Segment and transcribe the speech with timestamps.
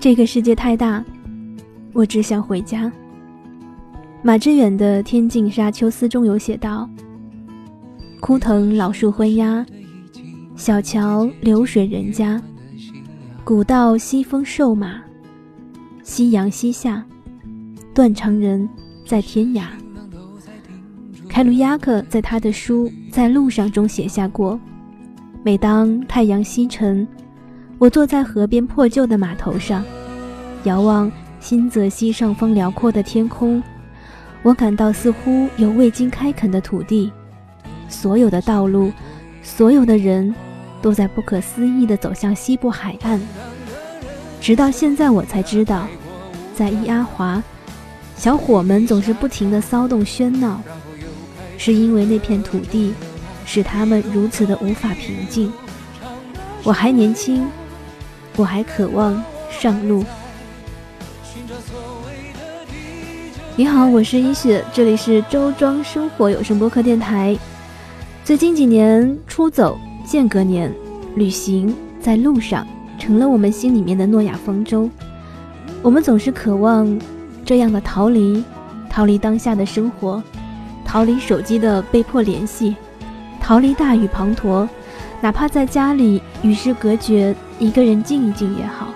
[0.00, 1.04] 这个世界太大，
[1.92, 2.90] 我只想回家。
[4.22, 6.88] 马致远的《天净沙秋思》中有写道
[8.18, 9.64] ：“枯藤老树昏鸦，
[10.56, 12.42] 小桥流水人家，
[13.44, 15.00] 古道西风瘦马，
[16.10, 17.04] 夕阳西下，
[17.94, 18.68] 断肠人
[19.06, 19.66] 在天涯。”
[21.30, 24.58] 凯鲁亚克在他的书《在路上》中写下过
[25.44, 27.06] ：“每当太阳西沉。”
[27.78, 29.84] 我坐在河边破旧的码头上，
[30.64, 33.62] 遥望新泽西上方辽阔的天空，
[34.42, 37.12] 我感到似乎有未经开垦的土地，
[37.88, 38.90] 所有的道路，
[39.44, 40.34] 所有的人，
[40.82, 43.20] 都在不可思议地走向西部海岸。
[44.40, 45.86] 直到现在，我才知道，
[46.54, 47.42] 在伊阿华，
[48.16, 50.60] 小伙们总是不停的骚动喧闹，
[51.58, 52.94] 是因为那片土地
[53.44, 55.52] 使他们如此的无法平静。
[56.62, 57.46] 我还年轻。
[58.36, 60.02] 我还渴望上路。
[63.56, 67.36] 你好，我是一雪，这里是周庄生活有声播客电台。
[68.24, 70.72] 最近几年，出走、间隔年、
[71.16, 72.66] 旅行在路上，
[73.00, 74.88] 成了我们心里面的诺亚方舟。
[75.82, 77.00] 我们总是渴望
[77.44, 78.44] 这样的逃离，
[78.90, 80.22] 逃离当下的生活，
[80.84, 82.76] 逃离手机的被迫联系，
[83.40, 84.68] 逃离大雨滂沱，
[85.22, 87.34] 哪怕在家里与世隔绝。
[87.58, 88.88] 一个人静一静也好。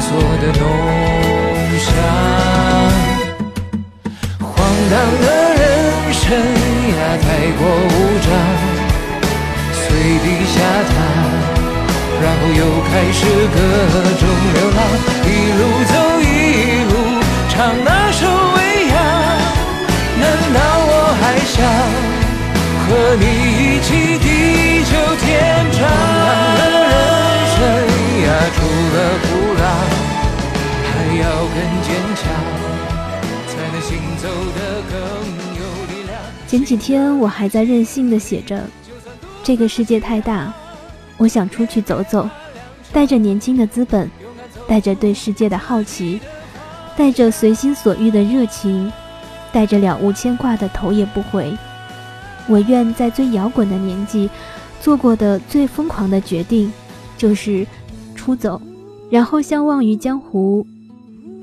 [0.00, 0.10] 做
[0.40, 0.62] 的浓
[1.78, 1.88] 香，
[4.40, 4.48] 荒
[4.90, 5.26] 唐的
[5.58, 5.60] 人
[6.12, 6.98] 生呀。
[7.20, 7.26] 太
[7.58, 7.94] 过无
[8.24, 8.26] 章，
[9.72, 9.80] 随
[10.22, 10.56] 地下
[10.88, 10.90] 榻，
[12.22, 13.18] 然后又开始
[13.54, 13.56] 各
[14.18, 14.22] 种
[14.54, 14.78] 流浪，
[15.24, 16.22] 一路走一
[16.84, 16.92] 路
[17.50, 18.20] 唱那首
[18.54, 18.58] 未
[18.88, 18.94] 央。
[20.20, 20.22] 难
[20.54, 20.56] 道
[20.90, 21.56] 我还想
[22.86, 22.88] 和
[23.20, 23.24] 你
[23.58, 23.86] 一起
[24.18, 24.26] 地
[24.84, 25.26] 久天
[25.72, 25.78] 长？
[26.56, 26.94] 的人
[27.54, 27.58] 生
[28.24, 28.58] 呀，除
[28.94, 29.26] 了苦，
[31.58, 32.32] 更坚强，
[33.48, 34.98] 才能行走的更。
[36.46, 38.62] 前几天我还在任性的写着
[39.42, 40.54] ：“这个世界太大，
[41.16, 42.30] 我想出去走走，
[42.92, 44.08] 带着年轻的资本，
[44.68, 46.20] 带着对世界的好奇，
[46.96, 48.90] 带着随心所欲的热情，
[49.52, 51.52] 带着了无牵挂的头也不回。
[52.46, 54.30] 我愿在最摇滚的年纪，
[54.80, 56.72] 做过的最疯狂的决定，
[57.16, 57.66] 就是
[58.14, 58.62] 出走，
[59.10, 60.64] 然后相忘于江湖，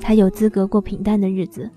[0.06, 1.68] 才有资格过平淡的日子。”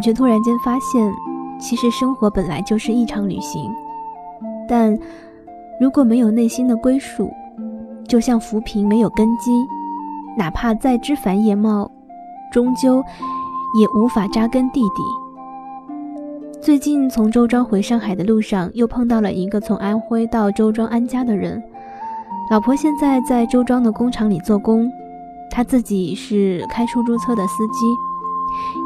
[0.00, 1.12] 我却突然间发现，
[1.58, 3.70] 其实生活本来就是一场旅行。
[4.66, 4.98] 但
[5.78, 7.30] 如果没有内心的归属，
[8.08, 9.50] 就像浮萍没有根基，
[10.38, 11.90] 哪怕再枝繁叶茂，
[12.50, 13.04] 终究
[13.78, 15.02] 也无法扎根地底。
[16.62, 21.62] 最近从周庄回上海的路上，又碰到了一个从安徽到周庄安家的人，
[22.50, 24.90] 老婆现在在周庄的工厂里做工，
[25.50, 28.09] 他自己是开出租车的司机。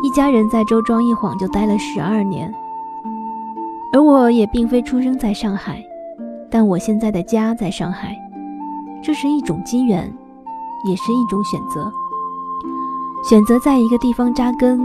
[0.02, 2.52] 一家人在周庄一晃就待了十二年，
[3.93, 5.82] 而我也并非出生在上海，
[6.50, 8.16] 但我现在的家在上海，
[9.02, 10.12] 这是一种机缘，
[10.88, 11.90] 也是一种选择。
[13.28, 14.81] 选择在一个地方扎根，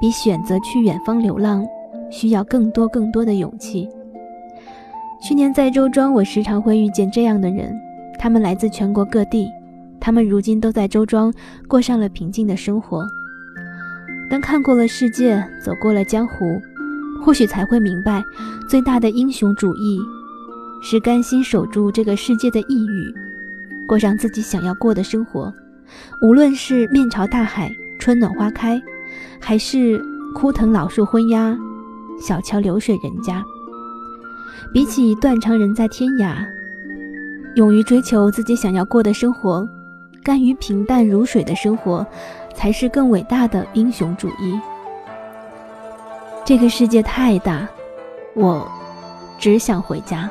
[0.00, 1.66] 比选择去远方流浪
[2.10, 3.88] 需要更多更多的勇气。
[5.20, 7.78] 去年在周庄，我时常会遇见这样的人，
[8.18, 9.50] 他们来自全国各地，
[10.00, 11.32] 他们如今都在周庄
[11.68, 13.06] 过上了平静的生活。
[14.28, 16.60] 当看过了世界，走过了江湖，
[17.22, 18.22] 或许才会明白，
[18.68, 20.00] 最大的英雄主义，
[20.82, 23.14] 是甘心守住这个世界的一隅，
[23.86, 25.52] 过上自己想要过的生活。
[26.20, 27.70] 无论是面朝大海，
[28.00, 28.82] 春暖花开，
[29.40, 30.00] 还是
[30.34, 31.56] 枯藤老树昏鸦，
[32.20, 33.44] 小桥流水人家。
[34.72, 36.44] 比起断肠人在天涯，
[37.54, 39.66] 勇于追求自己想要过的生活，
[40.26, 42.04] 甘于平淡如水的生活，
[42.52, 44.60] 才是更伟大的英雄主义。
[46.44, 47.68] 这个世界太大，
[48.34, 48.68] 我
[49.38, 50.28] 只想回家。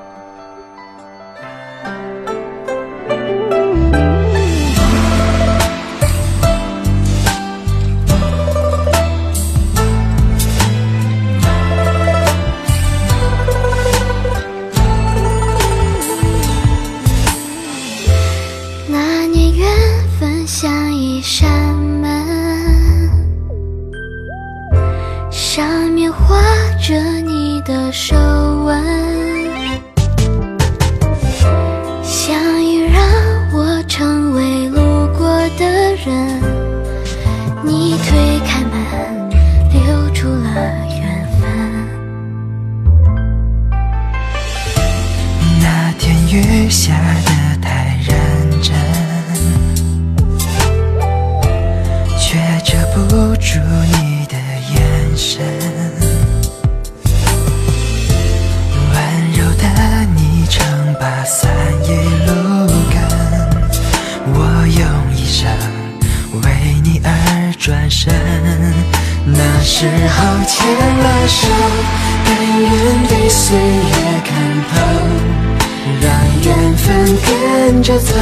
[67.66, 68.14] 转身，
[69.26, 71.48] 那时候牵了手，
[72.24, 72.30] 甘
[72.62, 72.72] 愿
[73.08, 73.92] 被岁月
[74.24, 74.30] 看
[74.70, 74.74] 透，
[76.00, 76.06] 让
[76.44, 76.86] 缘分
[77.26, 78.14] 跟着走，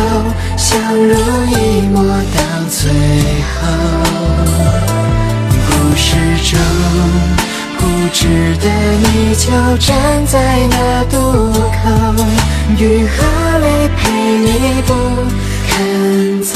[0.56, 1.14] 相濡
[1.50, 2.90] 以沫到最
[3.60, 3.68] 后。
[5.68, 6.58] 故事中
[7.78, 8.66] 固执的
[9.02, 11.18] 你，就站在那渡
[11.52, 12.24] 口，
[12.80, 14.94] 雨和泪陪你不
[15.68, 16.54] 肯走。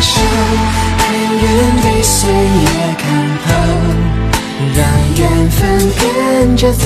[0.00, 0.20] 手，
[0.98, 1.06] 甘
[1.42, 1.46] 愿
[1.82, 2.68] 被岁月
[2.98, 3.06] 看
[3.44, 3.46] 透，
[4.76, 4.78] 让
[5.16, 5.58] 缘分
[5.98, 6.84] 跟着走，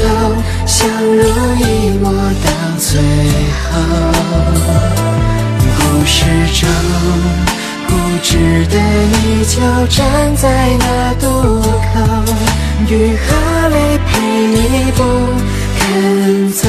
[0.67, 1.23] 相濡
[1.59, 2.47] 以沫到
[2.79, 2.91] 最
[3.69, 3.70] 后。
[5.76, 6.69] 故事中
[7.87, 7.91] 固
[8.23, 10.00] 执的你，就站
[10.37, 10.47] 在
[10.79, 11.26] 那渡
[11.61, 12.00] 口，
[12.88, 13.75] 雨和泪
[14.06, 14.11] 陪
[14.47, 14.56] 你
[14.97, 15.00] 不
[15.79, 16.61] 肯走。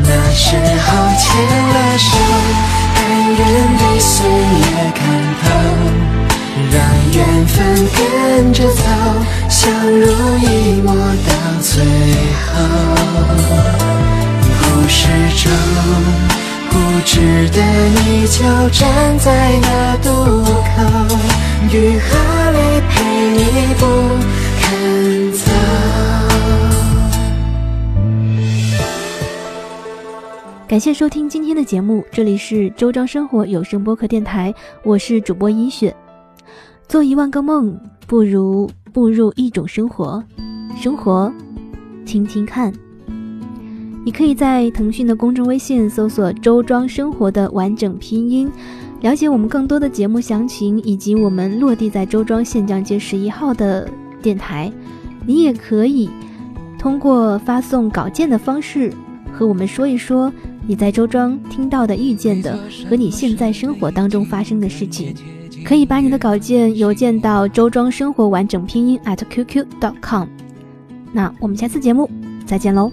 [0.00, 0.86] 那时候
[1.18, 1.26] 牵
[9.68, 10.06] 相濡
[10.38, 11.84] 以沫到最
[12.46, 12.48] 后。
[14.62, 15.06] 故事
[15.36, 15.52] 中
[16.70, 16.72] 固
[17.04, 18.38] 执的你，就
[18.70, 20.08] 站在那渡
[20.40, 20.80] 口，
[21.70, 23.04] 雨和泪陪
[23.36, 23.44] 你
[23.74, 23.84] 不
[24.62, 25.52] 肯走。
[30.66, 35.94] 感谢收听今天的节目，这里是周庄生活有声播客电台，我是主播一雪。
[36.88, 40.20] 做一万个梦，不如步入一种生活。
[40.76, 41.32] 生活，
[42.04, 42.72] 听听看。
[44.04, 48.50] 你可以在腾讯的公众微信搜索“周庄生活”的完整拼音，
[49.00, 53.88] 了解我们更多的节目详情以及我们落地在周庄县江街十一号的
[54.20, 54.72] 电台。
[55.24, 56.10] 你也可以
[56.76, 58.92] 通过发送稿件的方式
[59.32, 60.32] 和我们说一说。
[60.66, 62.58] 你在周庄听到的、遇见的
[62.90, 65.14] 和你现在生活当中发生的事情，
[65.64, 70.28] 可以把你的稿件邮件到周庄生活完整拼音 at qq dot com。
[71.12, 72.10] 那我们下次节目
[72.46, 72.90] 再见喽。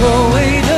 [0.00, 0.69] 在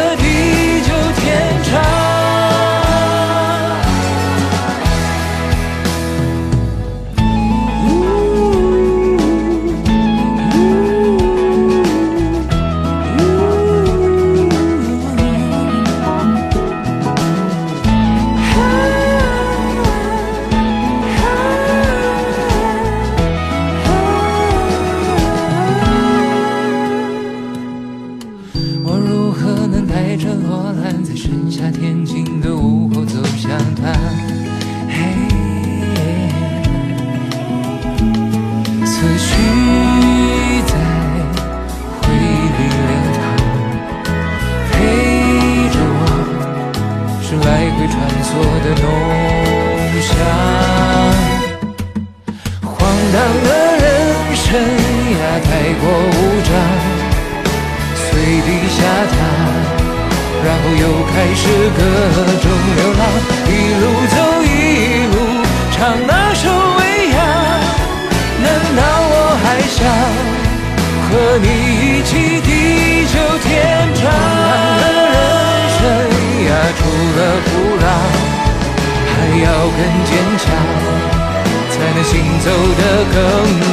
[71.32, 75.16] 和你一起地久天长，的人
[75.72, 75.80] 生
[76.44, 76.80] 呀，除
[77.16, 77.88] 了不老，
[79.08, 79.10] 还
[79.40, 80.44] 要更坚强，
[81.70, 82.80] 才能行走的
[83.14, 83.16] 更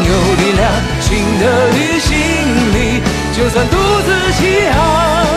[0.08, 0.64] 有力量。
[1.02, 1.44] 新的
[1.76, 2.16] 旅行
[2.76, 3.04] 里，
[3.36, 3.76] 就算独
[4.06, 4.40] 自起
[4.72, 5.28] 航，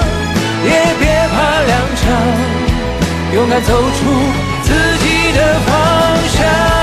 [0.64, 1.34] 也别怕
[1.66, 3.98] 踉跄，勇敢走出
[4.62, 5.72] 自己的方
[6.28, 6.81] 向。